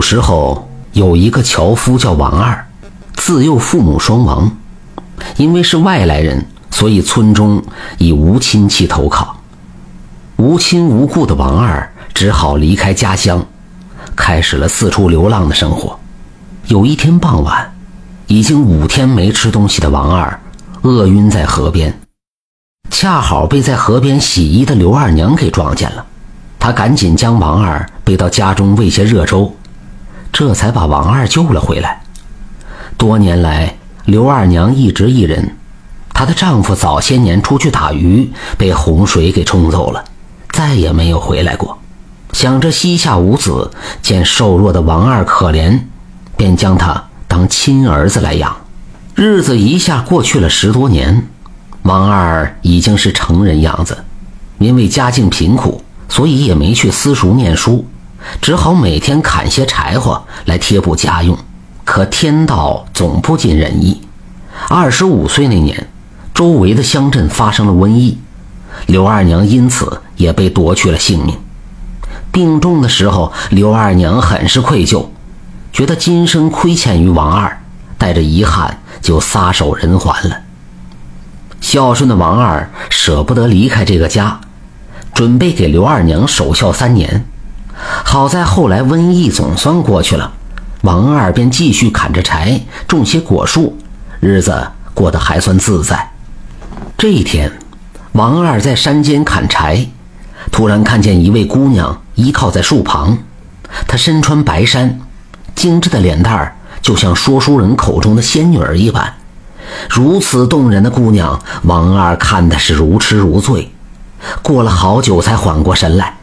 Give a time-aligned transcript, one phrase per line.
[0.00, 2.66] 古时候有一个樵夫叫王二，
[3.16, 4.50] 自幼父母双亡，
[5.36, 7.62] 因为是外来人，所以村中
[7.98, 9.36] 已无亲戚投靠。
[10.38, 13.44] 无亲无故的王二只好离开家乡，
[14.16, 16.00] 开始了四处流浪的生活。
[16.68, 17.70] 有一天傍晚，
[18.26, 20.40] 已经五天没吃东西的王二
[20.80, 22.00] 饿晕在河边，
[22.88, 26.06] 恰好被在河边洗衣的刘二娘给撞见了。
[26.58, 29.54] 她赶紧将王二背到家中喂些热粥。
[30.32, 32.02] 这才把王二救了回来。
[32.96, 35.56] 多年来，刘二娘一直一人，
[36.12, 40.04] 她的丈夫早些年出去打鱼，被洪水给冲走了，
[40.50, 41.78] 再也没有回来过。
[42.32, 43.70] 想着膝下无子，
[44.02, 45.80] 见瘦弱的王二可怜，
[46.36, 48.54] 便将他当亲儿子来养。
[49.14, 51.26] 日子一下过去了十多年，
[51.82, 53.98] 王二已经是成人样子，
[54.58, 57.84] 因为家境贫苦，所以也没去私塾念书。
[58.40, 61.36] 只好每天砍些柴火来贴补家用，
[61.84, 64.02] 可天道总不尽人意。
[64.68, 65.88] 二十五岁那年，
[66.34, 68.18] 周围的乡镇发生了瘟疫，
[68.86, 71.36] 刘二娘因此也被夺去了性命。
[72.32, 75.06] 病重的时候，刘二娘很是愧疚，
[75.72, 77.60] 觉得今生亏欠于王二，
[77.98, 80.42] 带着遗憾就撒手人寰了。
[81.60, 84.40] 孝顺的王二舍不得离开这个家，
[85.12, 87.26] 准备给刘二娘守孝三年。
[87.76, 90.32] 好在后来瘟疫总算过去了，
[90.82, 93.76] 王二便继续砍着柴，种些果树，
[94.20, 96.10] 日子过得还算自在。
[96.96, 97.50] 这一天，
[98.12, 99.86] 王二在山间砍柴，
[100.50, 103.16] 突然看见一位姑娘依靠在树旁，
[103.86, 105.00] 她身穿白衫，
[105.54, 109.14] 精致的脸蛋儿就像说书人口中的仙女儿一般。
[109.88, 113.70] 如此动人的姑娘，王二看的是如痴如醉，
[114.42, 116.16] 过了好久才缓过神来。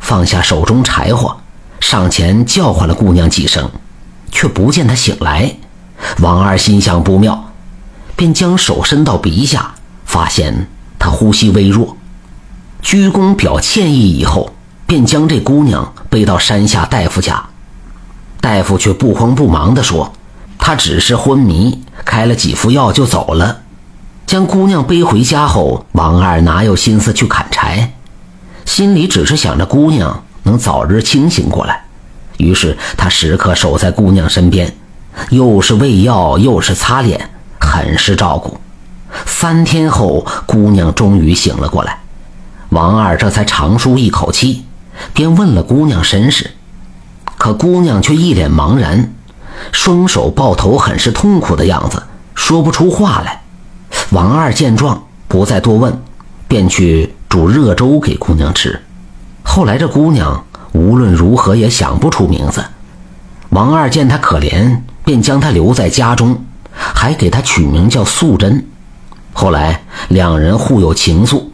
[0.00, 1.36] 放下手中柴火，
[1.80, 3.70] 上前叫唤了姑娘几声，
[4.30, 5.54] 却不见她醒来。
[6.20, 7.50] 王二心想不妙，
[8.16, 9.74] 便将手伸到鼻下，
[10.04, 10.68] 发现
[10.98, 11.96] 她呼吸微弱，
[12.82, 14.52] 鞠躬表歉意以后，
[14.86, 17.44] 便将这姑娘背到山下大夫家。
[18.40, 20.12] 大夫却不慌不忙地说
[20.58, 23.62] ：“她只是昏迷，开了几副药就走了。”
[24.24, 27.92] 将姑娘背回家后，王二哪有心思去砍柴？
[28.68, 31.84] 心里只是想着姑娘能早日清醒过来，
[32.36, 34.76] 于是他时刻守在姑娘身边，
[35.30, 38.58] 又是喂药又是擦脸，很是照顾。
[39.24, 41.98] 三天后，姑娘终于醒了过来，
[42.68, 44.66] 王二这才长舒一口气，
[45.14, 46.50] 便问了姑娘身世，
[47.38, 49.14] 可姑娘却一脸茫然，
[49.72, 52.02] 双手抱头，很是痛苦的样子，
[52.34, 53.40] 说不出话来。
[54.10, 55.98] 王二见状，不再多问，
[56.46, 57.14] 便去。
[57.28, 58.80] 煮热粥给姑娘吃，
[59.42, 62.64] 后来这姑娘无论如何也想不出名字。
[63.50, 68.66] 王二见她可怜，便将她留在家中，还给她取名叫素贞。
[69.32, 71.44] 后来两人互有情愫，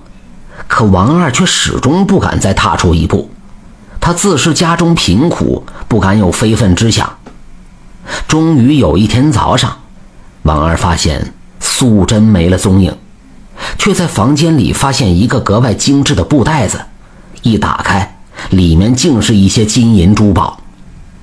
[0.69, 3.31] 可王二却始终不敢再踏出一步。
[4.01, 7.17] 他自是家中贫苦，不敢有非分之想。
[8.29, 9.79] 终于有一天早上，
[10.43, 12.95] 王二发现素贞没了踪影。
[13.85, 16.81] 却在房间里发现一个格外精致的布袋子，
[17.43, 18.17] 一打开，
[18.49, 20.59] 里面竟是一些金银珠宝。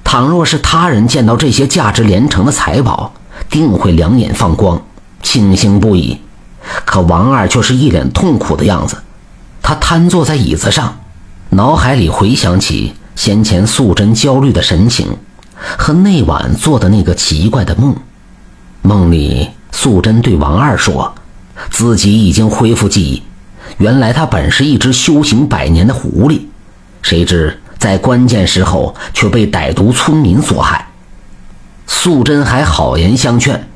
[0.03, 3.11] 倘若是他人见到这些价值连城的财宝，
[3.49, 4.79] 定会两眼放光，
[5.23, 6.19] 庆幸不已。
[6.85, 8.95] 可王二却是一脸痛苦的样子，
[9.63, 10.99] 他瘫坐在椅子上，
[11.49, 15.07] 脑海里回想起先前素贞焦虑的神情，
[15.79, 17.95] 和那晚做的那个奇怪的梦。
[18.83, 21.11] 梦里，素贞对王二说。
[21.69, 23.23] 自己已经恢复记忆，
[23.77, 26.41] 原来他本是一只修行百年的狐狸，
[27.01, 30.88] 谁知在关键时候却被歹毒村民所害。
[31.88, 33.67] 素贞还好言相劝，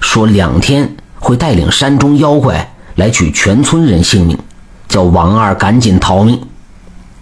[0.00, 4.38] 说两天会带领山中妖怪来取全村人性命，
[4.88, 6.40] 叫王二赶紧逃命。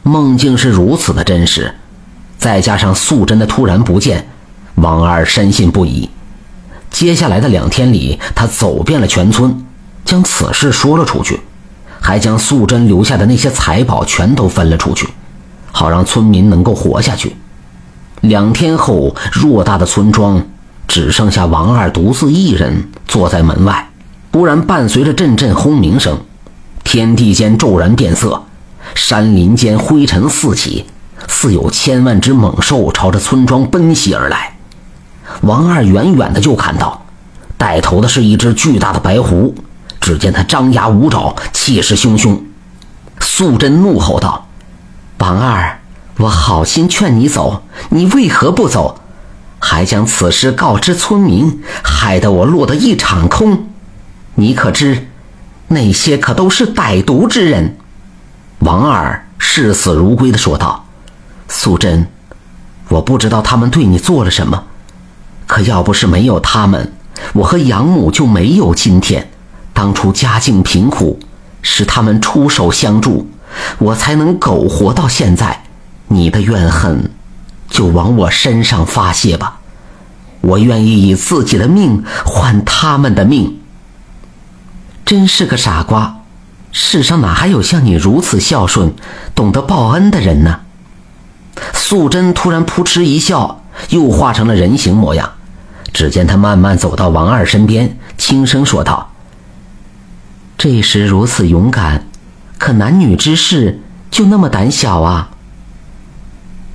[0.02, 1.74] 梦境是如此的真实，
[2.38, 4.26] 再加上素贞的突然不见，
[4.76, 6.08] 王二深信不疑。
[6.90, 9.64] 接下来的两天里，他走遍了全村。
[10.10, 11.38] 将此事说了出去，
[12.00, 15.08] 还将素贞留下的那些财宝全都分了出去，
[15.70, 17.36] 好让村民能够活下去。
[18.22, 20.44] 两天后，偌大的村庄
[20.88, 23.88] 只剩下王二独自一人坐在门外。
[24.32, 26.18] 突然，伴随着阵阵轰鸣声，
[26.82, 28.42] 天地间骤然变色，
[28.96, 30.86] 山林间灰尘四起，
[31.28, 34.56] 似有千万只猛兽朝着村庄奔袭而来。
[35.42, 37.06] 王二远远的就看到，
[37.56, 39.54] 带头的是一只巨大的白狐。
[40.00, 42.38] 只见他张牙舞爪，气势汹汹。
[43.20, 44.48] 素贞怒吼道
[45.18, 45.78] ：“王二，
[46.16, 48.98] 我好心劝你走，你为何不走？
[49.58, 53.68] 还将此事告知村民，害得我落得一场空。
[54.34, 55.08] 你可知，
[55.68, 57.76] 那些可都是歹毒之人。”
[58.60, 60.86] 王二视死如归地说道
[61.48, 62.06] ：“素贞，
[62.88, 64.64] 我不知道他们对你做了什么，
[65.46, 66.92] 可要不是没有他们，
[67.34, 69.29] 我和养母就没有今天。
[69.80, 71.18] 当初家境贫苦，
[71.62, 73.26] 是他们出手相助，
[73.78, 75.62] 我才能苟活到现在。
[76.08, 77.10] 你的怨恨。”
[77.70, 79.60] 就往我身上发泄吧，
[80.42, 83.58] 我愿意以自己的命换他们的命。
[85.06, 86.16] 真是个傻瓜，
[86.72, 88.92] 世上哪还有像你如此孝顺、
[89.34, 90.60] 懂得报恩的人呢？
[91.72, 95.30] 素贞突然扑哧一笑，又化成了人形模样。
[95.94, 99.09] 只见他慢慢走到王二身边，轻声说道
[100.62, 102.04] ：“这时如此勇敢，
[102.58, 103.80] 可男女之事
[104.10, 105.30] 就那么胆小啊？”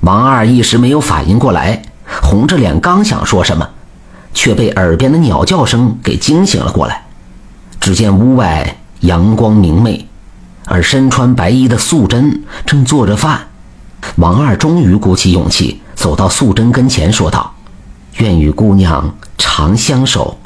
[0.02, 1.82] 王二一时没有反应过来，
[2.20, 3.68] 红着脸刚想说什么，
[4.34, 7.06] 却被耳边的鸟叫声给惊醒了过来。
[7.78, 10.08] 只见屋外阳光明媚，
[10.64, 13.46] 而身穿白衣的素贞正做着饭。
[14.16, 17.54] 王二终于鼓起勇气走到素贞跟前，说道
[18.18, 20.40] ：“愿与姑娘长相守，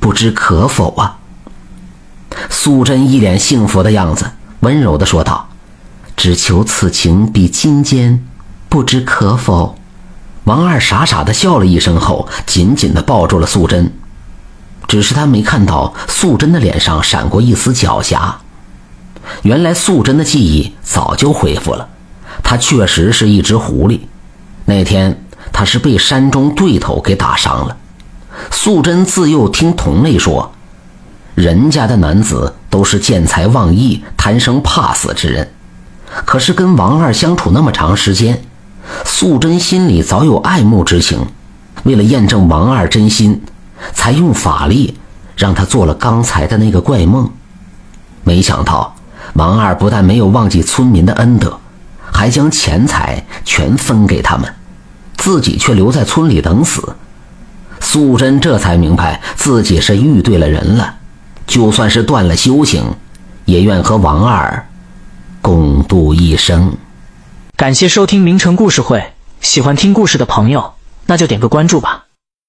[0.00, 1.18] 不知可否啊？”
[2.60, 5.48] 素贞一脸幸福的样子，温柔地说道
[6.16, 8.26] ：“只求此情比金坚。”
[8.68, 9.76] 不知可否？
[10.42, 13.92] 王二傻傻的笑了一声后，紧紧的抱住了素贞。
[14.88, 18.18] 只是他没看到素贞的脸上闪过一丝狡黠。
[19.42, 21.88] 原来素贞的记忆早就恢复了，
[22.42, 24.00] 她确实是一只狐狸。
[24.64, 27.76] 那天她是被山中对头给打伤了。
[28.50, 30.52] 素贞自幼听同类说，
[31.38, 35.48] 人家的男子都是见财忘义、贪生怕死之人，
[36.24, 38.42] 可是跟王二相处那么长时间。
[39.04, 41.24] 素贞心里早有爱慕之情，
[41.84, 43.40] 为了验证王二真心，
[43.94, 44.98] 才用法力
[45.36, 47.30] 让他做了刚才的那个怪梦。
[48.24, 48.96] 没想到
[49.34, 51.56] 王二不但没有忘记村民的恩德，
[52.10, 54.52] 还将钱财全分给他们，
[55.16, 56.96] 自己却留在村里等死。
[57.78, 60.96] 素贞这才明白自己是遇对了人了，
[61.48, 62.84] 就算是断了修行，
[63.46, 64.68] 也愿和王二
[65.40, 66.76] 共度一生。
[67.56, 69.02] 感谢收听名城故事会，
[69.40, 70.74] 喜欢听故事的朋友，
[71.06, 71.97] 那就点个关注吧。